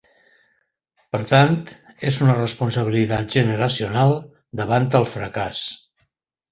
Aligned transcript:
Per 1.15 1.19
tant, 1.31 1.53
és 2.13 2.17
una 2.25 2.39
responsabilitat 2.39 3.31
generacional 3.39 4.19
davant 4.63 4.93
el 5.03 5.11
fracàs. 5.19 5.67